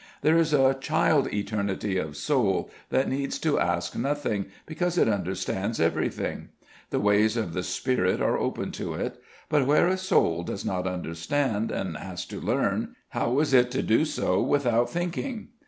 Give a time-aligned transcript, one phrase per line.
[0.23, 5.79] There is a child eternity of soul that needs to ask nothing, because it understands
[5.79, 6.49] everything:
[6.89, 10.87] the ways of the spirit are open to it; but where a soul does not
[10.87, 15.49] understand, and has to learn, how is it to do so without thinking?